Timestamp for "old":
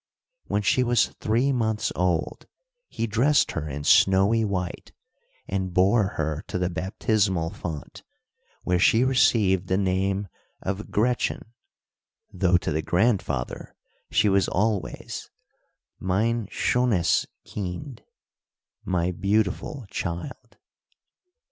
1.95-2.47